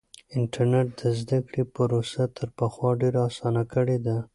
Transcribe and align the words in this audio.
انټرنیټ 0.37 0.87
د 0.99 1.01
زده 1.19 1.39
کړې 1.47 1.63
پروسه 1.73 2.23
تر 2.37 2.47
پخوا 2.57 2.89
ډېره 3.01 3.19
اسانه 3.29 3.63
کړې 3.73 3.97
ده. 4.05 4.17